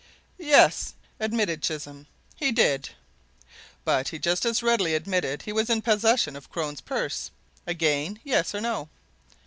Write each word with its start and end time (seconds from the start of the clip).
"Yes!" 0.39 0.95
admitted 1.19 1.61
Chisholm; 1.61 2.07
"he 2.35 2.51
did." 2.51 2.89
"But 3.85 4.07
he 4.07 4.17
just 4.17 4.45
as 4.45 4.63
readily 4.63 4.95
admitted 4.95 5.43
he 5.43 5.53
was 5.53 5.69
in 5.69 5.83
possession 5.83 6.35
of 6.35 6.49
Crone's 6.49 6.81
purse? 6.81 7.29
Again 7.67 8.19
yes 8.23 8.55
or 8.55 8.61
no?" 8.61 8.89